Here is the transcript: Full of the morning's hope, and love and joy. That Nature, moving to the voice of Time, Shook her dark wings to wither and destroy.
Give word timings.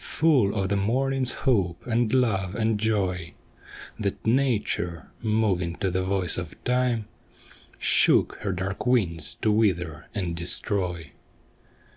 Full 0.00 0.54
of 0.54 0.68
the 0.68 0.76
morning's 0.76 1.32
hope, 1.42 1.84
and 1.84 2.14
love 2.14 2.54
and 2.54 2.78
joy. 2.78 3.34
That 3.98 4.24
Nature, 4.24 5.08
moving 5.22 5.74
to 5.80 5.90
the 5.90 6.04
voice 6.04 6.38
of 6.38 6.54
Time, 6.62 7.06
Shook 7.80 8.36
her 8.42 8.52
dark 8.52 8.86
wings 8.86 9.34
to 9.42 9.50
wither 9.50 10.06
and 10.14 10.36
destroy. 10.36 11.10